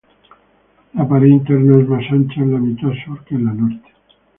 La 0.95 1.07
pared 1.07 1.27
interna 1.29 1.79
es 1.79 1.87
más 1.87 2.01
ancha 2.11 2.39
en 2.41 2.53
la 2.53 2.59
mitad 2.59 2.89
sur 3.05 3.23
que 3.23 3.35
en 3.35 3.45
la 3.45 3.53
norte. 3.53 3.91